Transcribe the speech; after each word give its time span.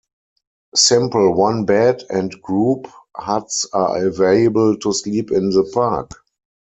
Simple 0.73 1.35
one 1.35 1.65
bed 1.65 2.01
and 2.09 2.31
group 2.41 2.87
huts 3.15 3.67
are 3.71 4.03
available 4.03 4.75
to 4.77 4.93
sleep 4.93 5.29
in 5.29 5.51
the 5.51 5.69
park. 5.75 6.09